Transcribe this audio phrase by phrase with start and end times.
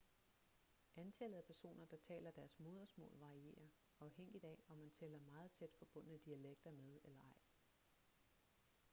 [0.97, 3.69] antallet af personer der taler deres modersmål varierer
[3.99, 7.37] afhængigt af om man tæller meget tæt forbundne dialekter med eller ej